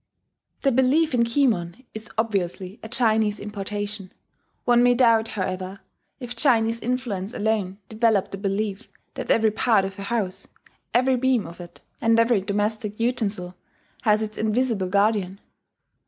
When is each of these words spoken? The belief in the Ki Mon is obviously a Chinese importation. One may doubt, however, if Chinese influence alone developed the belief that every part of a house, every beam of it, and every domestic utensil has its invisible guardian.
The 0.63 0.71
belief 0.71 1.13
in 1.13 1.19
the 1.21 1.29
Ki 1.29 1.45
Mon 1.45 1.75
is 1.93 2.09
obviously 2.17 2.79
a 2.81 2.89
Chinese 2.89 3.39
importation. 3.39 4.11
One 4.65 4.81
may 4.81 4.95
doubt, 4.95 5.27
however, 5.27 5.81
if 6.19 6.35
Chinese 6.35 6.79
influence 6.79 7.35
alone 7.35 7.77
developed 7.87 8.31
the 8.31 8.39
belief 8.39 8.87
that 9.13 9.29
every 9.29 9.51
part 9.51 9.85
of 9.85 9.99
a 9.99 10.03
house, 10.05 10.47
every 10.91 11.17
beam 11.17 11.45
of 11.45 11.61
it, 11.61 11.81
and 12.01 12.19
every 12.19 12.41
domestic 12.41 12.99
utensil 12.99 13.53
has 14.01 14.23
its 14.23 14.39
invisible 14.39 14.87
guardian. 14.87 15.39